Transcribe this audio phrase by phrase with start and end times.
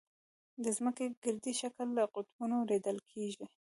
[0.63, 3.45] د ځمکې ګردي شکل له قطبونو لیدل کېږي.